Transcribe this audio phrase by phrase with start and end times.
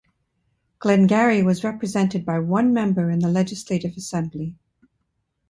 [0.79, 4.55] Glengarry was represented by one member in the Legislative Assembly.